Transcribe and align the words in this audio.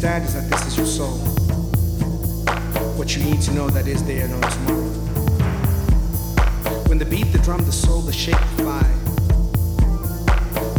understand 0.00 0.24
is 0.24 0.32
that 0.32 0.48
this 0.48 0.66
is 0.66 0.76
your 0.78 0.86
soul. 0.86 1.18
What 2.96 3.14
you 3.14 3.22
need 3.22 3.42
to 3.42 3.52
know 3.52 3.68
that 3.68 3.86
is 3.86 4.02
there 4.04 4.26
no 4.28 4.40
tomorrow. 4.40 4.88
When 6.88 6.98
the 6.98 7.04
beat, 7.04 7.32
the 7.32 7.38
drum, 7.38 7.62
the 7.66 7.72
soul, 7.72 8.00
the 8.00 8.12
shape, 8.12 8.40
the 8.56 8.62
fly, 8.62 8.82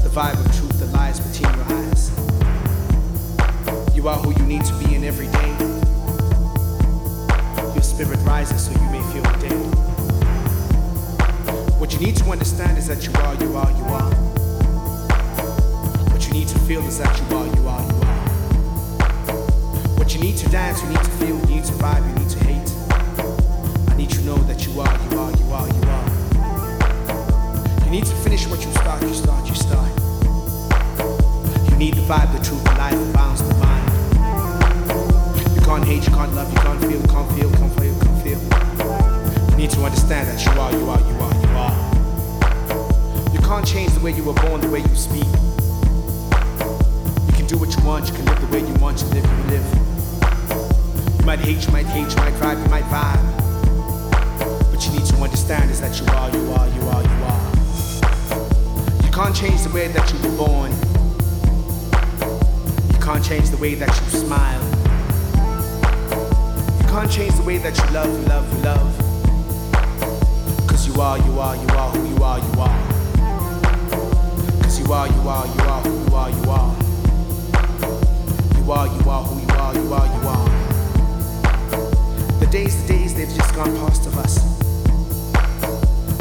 the 0.02 0.10
vibe 0.10 0.44
of 0.44 0.52
truth 0.58 0.80
that 0.80 0.88
lies 0.88 1.20
between 1.20 1.54
your 1.56 1.66
eyes. 1.66 2.10
You 3.96 4.08
are 4.08 4.18
who 4.18 4.32
you 4.32 4.48
need 4.48 4.66
to 4.66 4.74
be 4.80 4.96
in 4.96 5.04
every 5.04 5.28
day. 5.28 5.56
Your 7.76 7.84
spirit 7.84 8.18
rises 8.26 8.66
so 8.66 8.72
you 8.72 8.90
may 8.90 9.04
feel 9.14 9.22
the 9.22 9.38
day. 9.50 9.56
What 11.78 11.94
you 11.94 12.00
need 12.00 12.16
to 12.16 12.26
understand 12.32 12.80
is 12.80 12.88
that 12.88 13.06
you 13.06 13.14
are, 13.22 13.36
you 13.36 13.56
are, 13.56 13.70
you 13.70 13.86
are. 13.86 14.12
What 16.10 16.26
you 16.26 16.34
need 16.34 16.48
to 16.48 16.58
feel 16.62 16.82
is 16.88 16.98
that 16.98 17.16
you 17.20 17.38
are, 17.38 17.46
you 17.46 17.68
are, 17.68 17.82
you 17.82 17.88
are. 17.88 17.91
You 20.14 20.20
need 20.20 20.36
to 20.38 20.50
dance, 20.50 20.84
you 20.84 20.90
need 20.90 20.98
to 20.98 21.12
feel, 21.12 21.40
you 21.40 21.56
need 21.56 21.64
to 21.64 21.72
vibe, 21.74 22.06
you 22.06 22.14
need 22.20 22.30
to 22.30 22.40
hate. 22.44 22.70
I 23.90 23.96
need 23.96 24.12
you 24.12 24.20
to 24.20 24.26
know 24.26 24.36
that 24.44 24.66
you 24.68 24.82
are, 24.82 25.00
you 25.08 25.18
are, 25.18 25.32
you 25.32 25.54
are, 25.54 25.68
you 25.72 25.84
are. 25.88 26.10
You 27.86 27.92
need 27.92 28.06
to 28.06 28.16
finish 28.16 28.46
what 28.48 28.60
you 28.66 28.72
start, 28.74 29.02
you 29.04 29.14
start, 29.14 29.48
you 29.48 29.56
start. 29.56 29.88
You 31.72 31.78
need 31.78 31.94
the 31.94 32.02
vibe, 32.02 32.34
the 32.38 32.44
truth, 32.44 32.62
the 32.66 32.76
life, 32.76 33.00
the 33.00 33.14
bounce, 33.14 33.42
the 33.42 33.54
mind. 33.56 33.88
You 35.56 35.62
can't 35.62 35.86
hate, 35.86 36.06
you 36.06 36.14
can't 36.14 36.34
love, 36.36 36.52
you 36.52 36.60
can't 36.60 36.82
feel, 36.82 37.02
can't 37.08 37.32
feel, 37.32 37.50
can't 37.52 37.74
feel, 37.80 37.96
can't 38.02 38.22
feel. 38.22 38.42
You 39.52 39.56
need 39.56 39.70
to 39.72 39.80
understand 39.80 40.28
that 40.28 40.44
you 40.44 40.52
are, 40.60 40.72
you 40.74 40.90
are, 40.90 41.00
you 41.00 41.16
are, 41.24 41.34
you 41.40 41.56
are. 41.56 41.76
You 43.34 43.40
can't 43.40 43.66
change 43.66 43.94
the 43.94 44.02
way 44.02 44.12
you 44.12 44.26
were 44.26 44.34
born, 44.34 44.60
the 44.60 44.70
way 44.70 44.82
you 44.82 44.96
speak. 44.96 45.24
You 47.28 47.34
can 47.34 47.48
do 47.48 47.58
what 47.58 47.74
you 47.74 47.84
want, 47.86 48.10
you 48.10 48.14
can 48.14 48.26
live 48.26 48.42
the 48.42 48.48
way 48.48 48.60
you 48.60 48.74
want, 48.76 49.02
you 49.02 49.08
live, 49.08 49.26
you 49.26 49.44
live. 49.56 49.91
You 51.22 51.28
might 51.28 51.40
hate, 51.40 51.64
you 51.64 51.72
might 51.72 51.86
hate, 51.86 52.10
you 52.10 52.16
might 52.16 52.36
drive, 52.38 52.58
you 52.58 52.66
might 52.66 52.84
vibe. 52.86 53.22
What 54.74 54.84
you 54.84 54.92
need 54.94 55.06
to 55.06 55.16
understand 55.18 55.70
is 55.70 55.80
that 55.80 56.00
you 56.02 56.08
are, 56.08 56.32
you 56.32 56.52
are, 56.54 56.68
you 56.68 56.82
are, 56.90 57.04
you 57.04 57.24
are. 57.30 57.52
You 59.06 59.12
can't 59.12 59.36
change 59.36 59.62
the 59.62 59.70
way 59.72 59.88
that 59.90 60.12
you 60.12 60.18
were 60.28 60.36
born. 60.36 60.72
You 62.92 63.00
can't 63.00 63.24
change 63.24 63.52
the 63.52 63.58
way 63.58 63.76
that 63.76 63.88
you 63.88 64.10
smile. 64.10 64.64
You 66.82 66.88
can't 66.90 67.12
change 67.12 67.36
the 67.36 67.44
way 67.44 67.60
that 67.60 67.78
you 67.78 67.86
love, 67.94 68.10
you 68.10 68.26
love, 68.26 68.52
you 68.52 68.60
love. 68.64 68.98
Cause 70.68 70.88
you 70.88 71.00
are, 71.00 71.20
you 71.20 71.40
are, 71.40 71.56
you 71.56 71.68
are 71.68 71.92
who 71.92 72.16
you 72.16 72.24
are, 72.24 72.40
you 72.40 72.60
are. 72.60 72.82
Cause 74.64 74.80
you 74.80 74.92
are, 74.92 75.08
you 75.08 75.30
are, 75.30 75.46
you 75.46 75.62
are 75.70 75.82
who 75.84 76.04
you 76.04 76.16
are, 76.16 76.30
you 76.32 76.50
are. 76.50 76.76
You 78.58 78.72
are, 78.72 78.88
you 78.88 79.08
are 79.08 79.24
who 79.24 79.40
you 79.40 79.48
are, 79.50 79.76
you 79.76 79.94
are, 79.94 80.08
you 80.08 80.28
are. 80.28 80.51
The 82.52 82.58
days, 82.58 82.76
the 82.82 82.88
days, 82.94 83.14
they've 83.14 83.34
just 83.34 83.56
gone 83.56 83.74
past 83.78 84.06
of 84.08 84.18
us. 84.18 84.36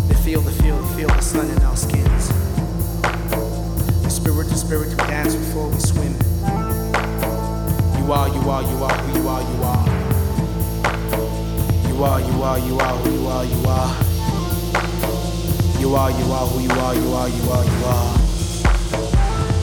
They 0.07 0.15
feel, 0.23 0.41
they 0.43 0.53
feel, 0.63 0.81
they 0.81 0.95
feel 0.95 1.09
the 1.09 1.21
sun 1.21 1.51
in 1.51 1.59
our 1.63 1.75
skins. 1.75 2.29
The 4.05 4.09
spirit, 4.09 4.47
the 4.47 4.55
spirit, 4.55 4.91
we 4.91 4.95
dance 5.11 5.35
before 5.35 5.67
we 5.69 5.81
swim. 5.81 6.15
You 7.99 8.13
are, 8.13 8.29
you 8.31 8.49
are, 8.49 8.63
you 8.63 8.79
are 8.79 8.95
who 8.95 9.19
you 9.19 9.27
are, 9.27 9.43
you 9.43 9.63
are. 9.65 9.87
You 11.89 12.05
are, 12.05 12.21
you 12.21 12.43
are, 12.45 12.59
you 12.61 12.79
are 12.79 12.97
who 13.03 13.11
you 13.11 13.27
are, 13.27 13.45
you 13.45 13.67
are. 13.67 13.91
You 15.81 15.95
are, 15.97 16.11
you 16.15 16.31
are 16.31 16.47
who 16.47 16.61
you 16.63 16.71
are, 16.71 16.95
you 16.95 17.13
are, 17.13 17.29
you 17.29 17.51
are, 17.51 17.65
you 17.67 17.85
are. 17.91 18.07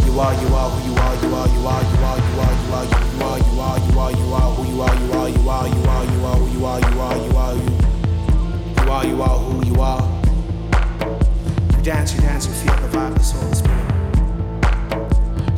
You 0.04 0.20
are, 0.20 0.36
you 0.36 0.52
are 0.52 0.70
who 0.70 0.80
you 0.84 0.98
are, 1.00 1.16
you 1.16 1.32
are, 1.32 1.48
you 1.48 1.64
are, 1.64 1.80
you 1.80 2.04
are, 2.04 2.20
you 2.20 2.42
are, 2.44 2.60
you 2.60 2.76
are, 2.76 2.84
you 2.84 3.00
are, 3.24 3.40
you 3.40 3.56
are, 3.56 3.80
you 3.80 4.00
are, 4.00 4.12
you 4.12 4.34
are 4.34 4.52
who 4.52 4.64
you 4.68 4.82
are, 4.82 4.96
you 5.00 5.14
are, 5.14 5.30
you 5.30 5.50
are, 5.50 5.68
you 5.70 5.86
are, 5.88 6.04
you 6.04 6.12
are 6.12 6.17
are, 6.68 6.80
you 6.80 7.00
are, 7.00 7.18
you 7.18 7.38
are, 7.38 7.56
you. 7.56 7.78
You 8.84 8.92
are, 8.92 9.06
you 9.06 9.22
are 9.22 9.38
who 9.40 9.66
you 9.66 9.80
are. 9.80 10.02
You 11.78 11.82
dance, 11.84 12.14
you 12.14 12.22
dance, 12.22 12.46
you 12.48 12.54
feel 12.54 12.76
the 12.76 12.88
vibe, 12.90 13.14
the 13.16 13.24
soul, 13.24 13.50
the 13.50 13.56
spirit. 13.56 13.88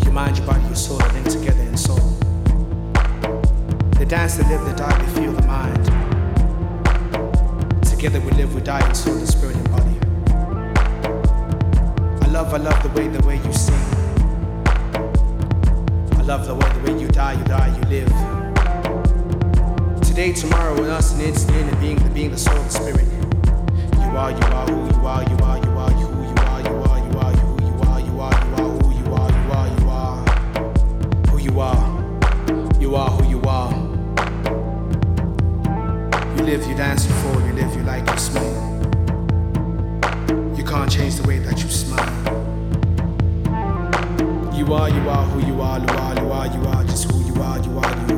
Your 0.03 0.14
mind, 0.14 0.38
your 0.38 0.46
body, 0.46 0.64
your 0.66 0.75
soul 0.75 1.02
are 1.02 1.14
linked 1.14 1.31
together 1.31 1.62
in 1.62 1.78
soul. 1.78 2.00
They 3.98 4.06
dance, 4.06 4.36
they 4.36 4.44
live, 4.50 4.64
they 4.66 4.75
die, 4.75 4.98
they 5.03 5.12
feel 5.19 5.31
the 5.34 5.42
mind. 5.48 5.84
Together 7.86 8.19
we 8.22 8.31
live, 8.31 8.53
we 8.53 8.62
die 8.62 8.88
in 8.88 8.96
soul, 8.96 9.18
and 9.18 9.28
spirit, 9.28 9.56
and 9.56 9.69
body. 9.72 9.98
I 12.24 12.28
love, 12.30 12.53
I 12.53 12.58
love 12.58 12.84
the 12.84 12.90
way, 12.90 13.08
the 13.08 13.25
way 13.25 13.38
you 13.38 13.53
sing. 13.53 13.75
I 16.18 16.22
love 16.22 16.46
the 16.46 16.53
way, 16.53 16.69
the 16.74 16.92
way 16.92 17.02
you 17.02 17.08
die, 17.08 17.34
you 17.34 17.44
die, 17.46 17.75
you 17.75 17.84
live. 17.90 18.38
Today, 20.19 20.34
tomorrow, 20.34 20.75
and 20.75 20.88
us, 20.88 21.13
and 21.13 21.22
it's 21.22 21.46
the 21.46 21.78
being, 21.80 21.96
the 21.96 22.09
being, 22.09 22.31
the 22.31 22.38
soul, 22.38 22.62
the 22.63 22.69
spirit. 22.69 23.07
You 23.94 24.18
are, 24.18 24.31
you 24.31 24.38
are 24.38 24.68
who 24.68 24.85
you 24.94 25.07
are, 25.07 25.24
you 25.24 25.38
are, 25.46 25.57
you 25.63 25.72
are, 25.80 25.91
you 25.91 26.07
who 26.07 26.24
you 26.28 26.35
are, 26.35 26.59
you 26.59 26.75
are, 26.75 27.00
you 27.00 27.18
are, 27.19 27.31
you 27.31 27.40
who 27.40 27.63
you 27.63 27.72
are, 27.88 28.02
you 28.02 28.19
are, 28.19 28.34
you 28.35 28.53
are 28.59 28.68
who 28.68 28.90
you 29.00 29.16
are, 29.16 29.31
you 29.31 29.47
are, 29.56 29.69
you 29.80 29.88
are 29.88 30.19
who 31.30 31.38
you 31.38 31.59
are. 31.62 32.81
You 32.81 32.96
are 32.96 33.09
who 33.12 33.30
you 33.30 33.41
are. 33.44 33.72
You 36.36 36.44
live, 36.44 36.68
you 36.68 36.75
dance, 36.75 37.06
you 37.07 37.13
fall, 37.13 37.40
you 37.40 37.53
live, 37.53 37.74
you 37.74 37.84
like, 37.84 38.06
you 38.06 38.18
smile. 38.18 38.59
You 40.57 40.66
can't 40.66 40.91
change 40.91 41.16
the 41.16 41.25
way 41.30 41.40
that 41.40 41.63
you 41.63 41.69
smile. 41.69 42.36
You 44.53 44.74
are, 44.74 44.90
you 44.90 45.09
are 45.09 45.25
who 45.28 45.47
you 45.47 45.62
are, 45.62 45.80
you 45.80 45.88
are, 45.88 46.13
you 46.22 46.30
are, 46.30 46.47
you 46.47 46.68
are 46.68 46.84
just 46.84 47.09
who 47.09 47.24
you 47.24 47.41
are, 47.41 47.57
you 47.59 47.80
are, 47.80 47.96
you 48.01 48.07
just 48.07 48.09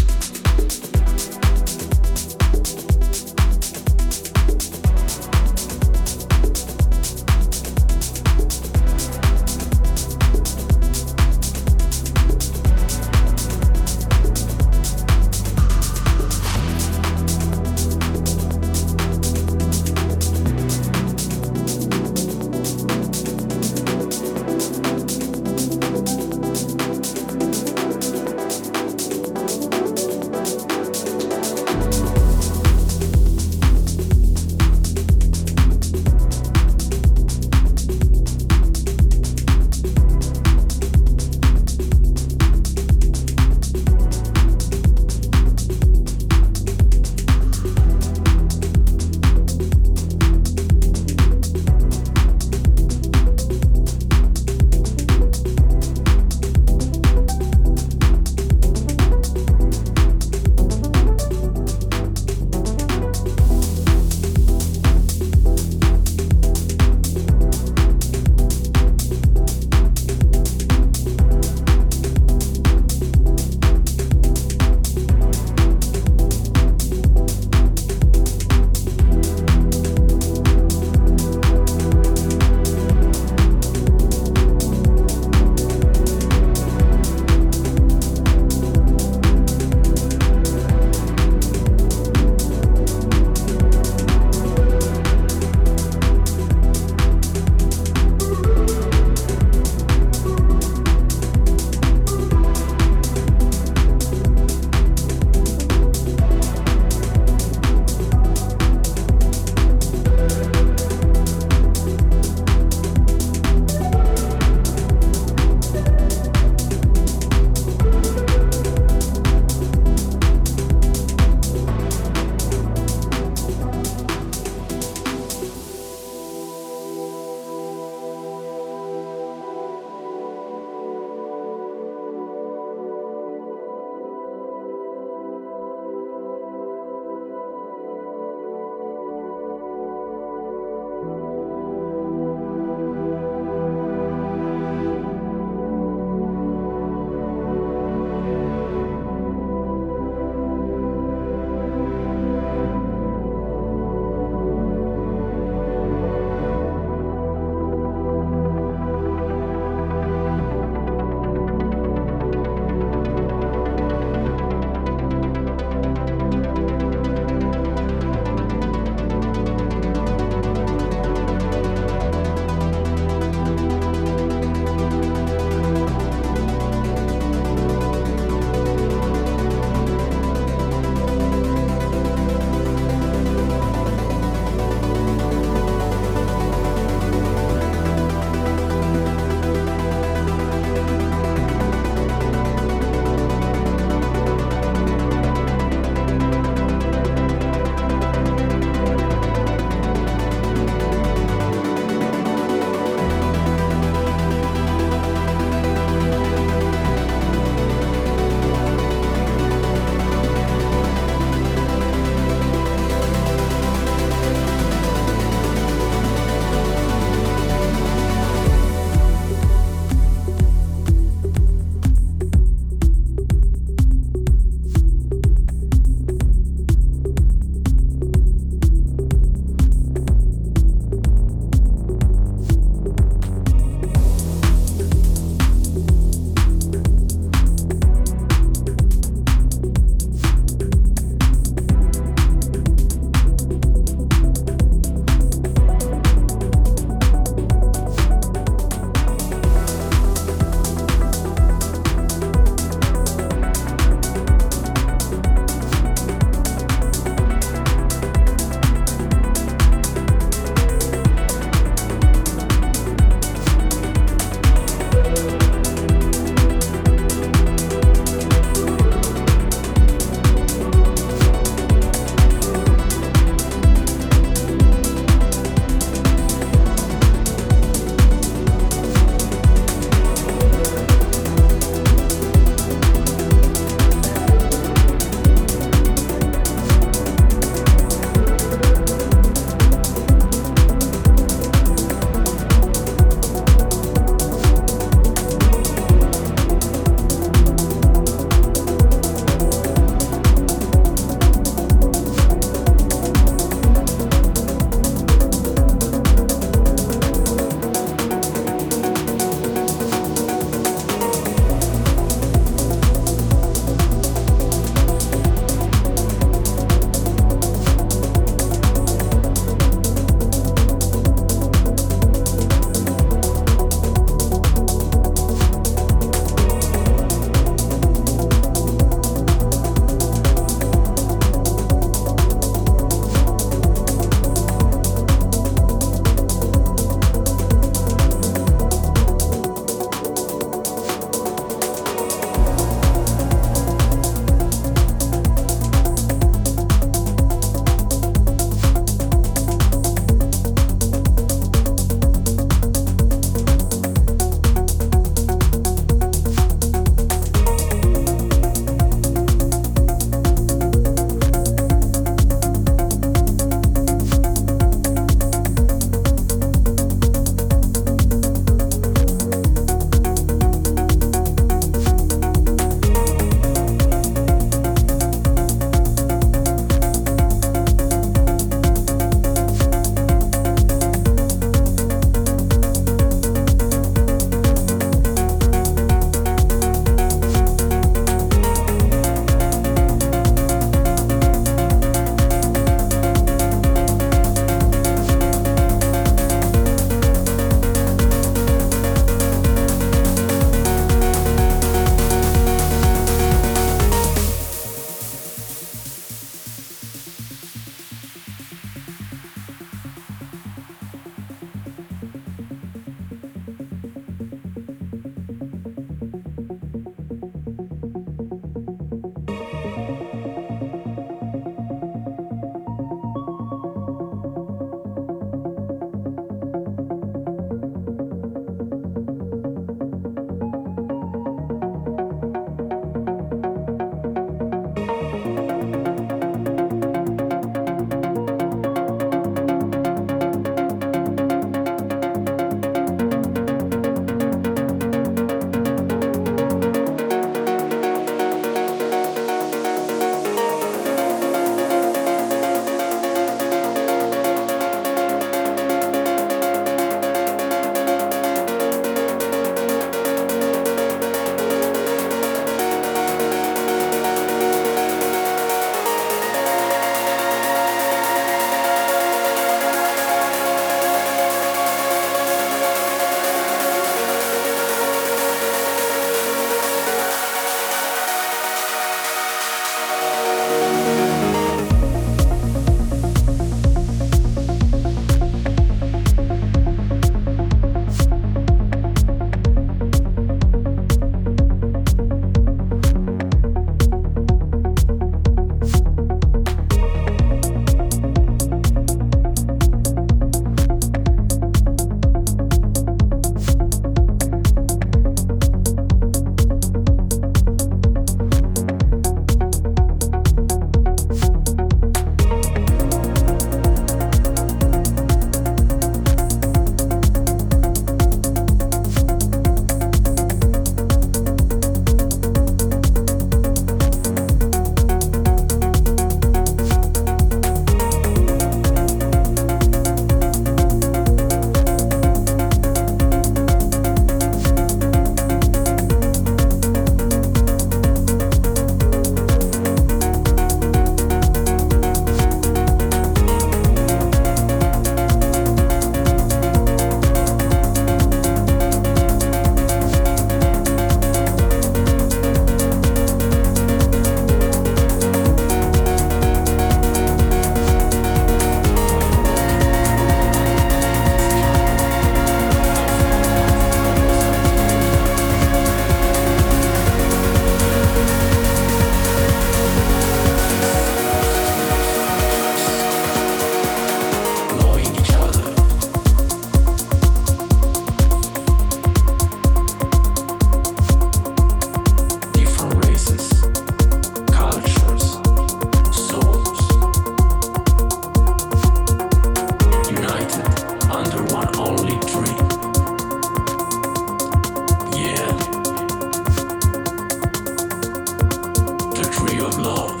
of 599.43 599.57
love. 599.57 600.00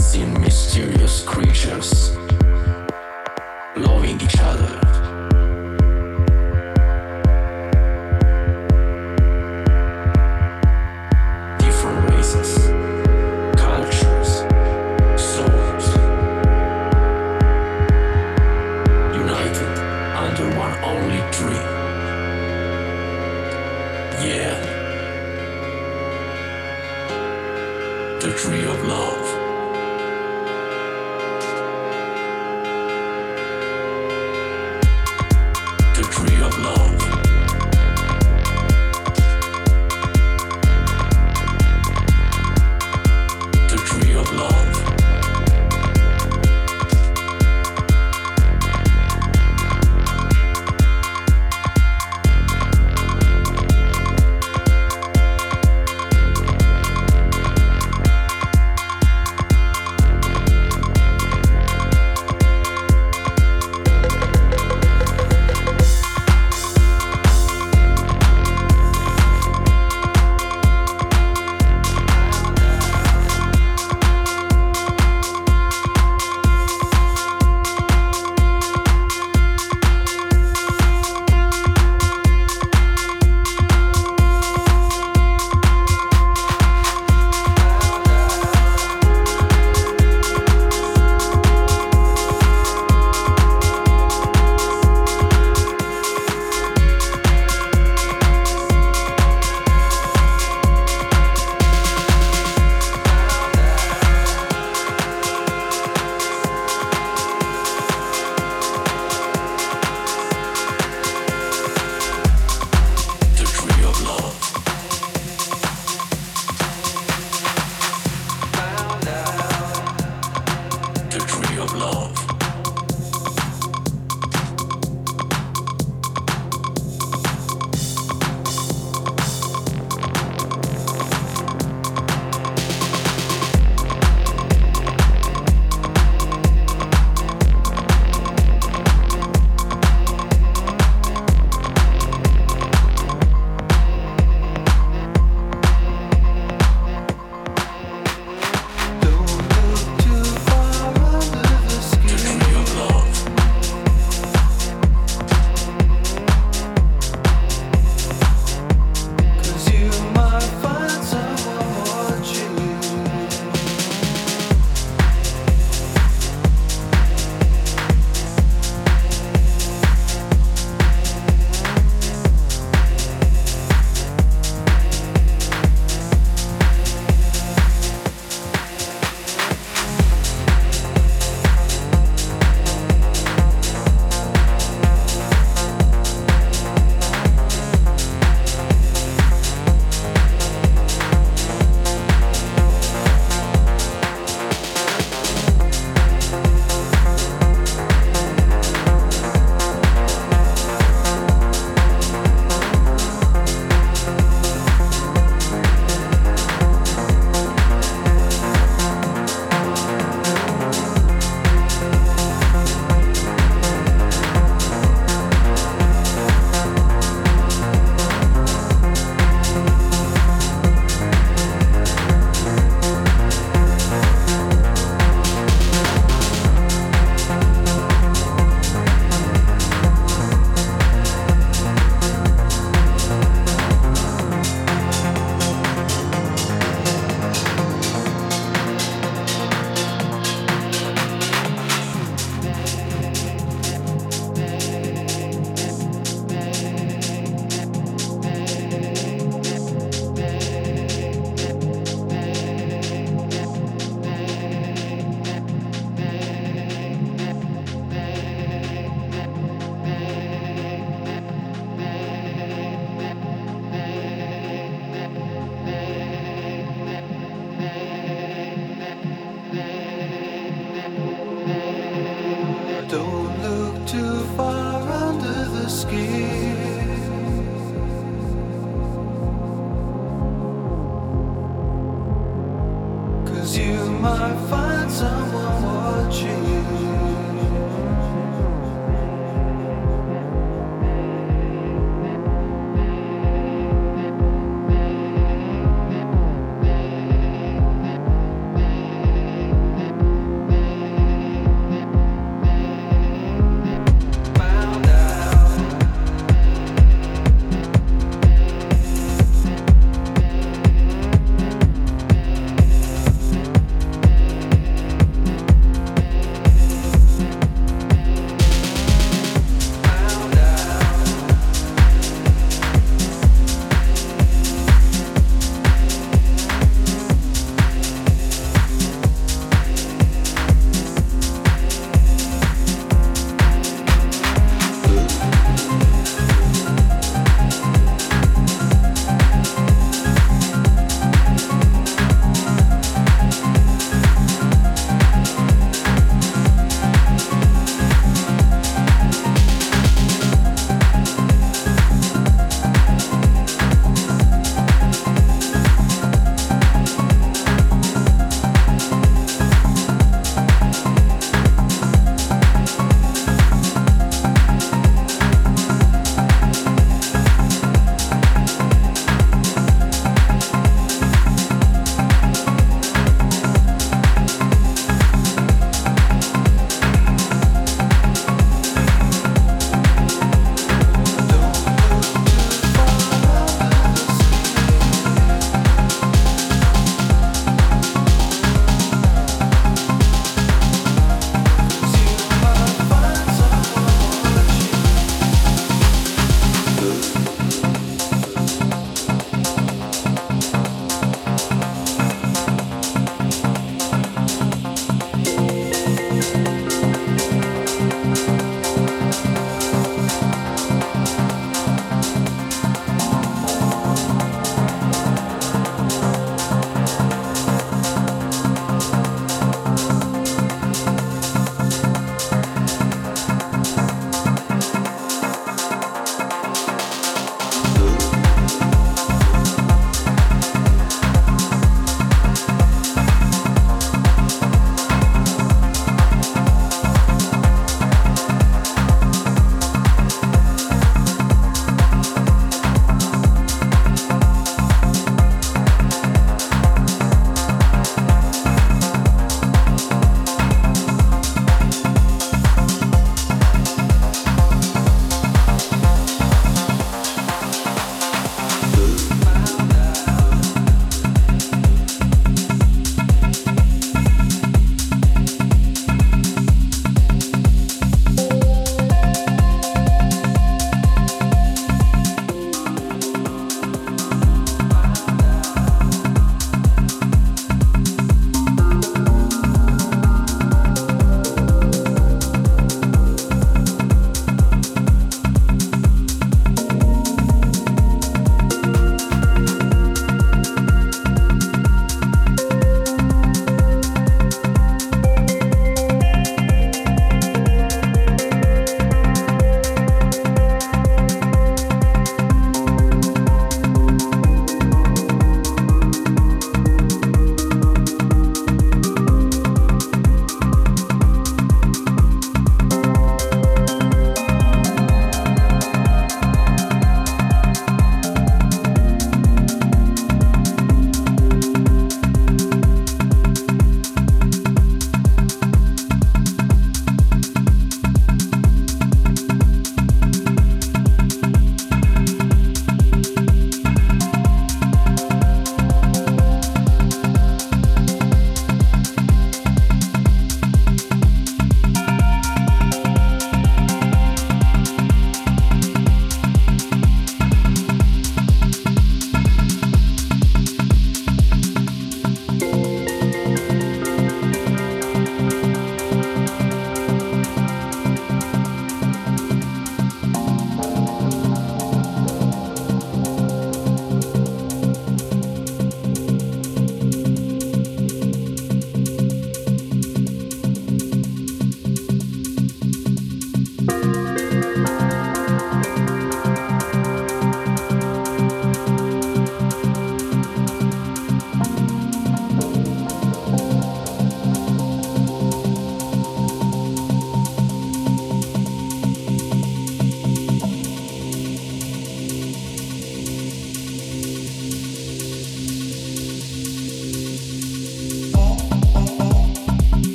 Might 0.00 0.50
loving 3.76 4.18
each 4.22 4.38
watching. 4.38 4.89